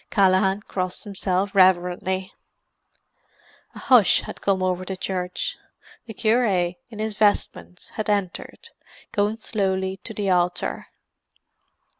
Callaghan 0.09 0.63
crossed 0.63 1.03
himself 1.03 1.53
reverently. 1.53 2.33
A 3.75 3.77
hush 3.77 4.21
had 4.21 4.41
come 4.41 4.63
over 4.63 4.83
the 4.83 4.95
church. 4.97 5.57
The 6.07 6.15
cure, 6.15 6.43
in 6.43 6.75
his 6.97 7.13
vestments, 7.13 7.89
had 7.89 8.09
entered, 8.09 8.71
going 9.11 9.37
slowly 9.37 9.97
to 9.97 10.11
the 10.15 10.31
altar. 10.31 10.87